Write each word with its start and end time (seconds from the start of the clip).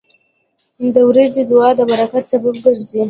•د 0.95 0.97
ورځې 1.09 1.41
دعا 1.51 1.69
د 1.77 1.81
برکت 1.91 2.23
سبب 2.31 2.55
ګرځي. 2.63 2.99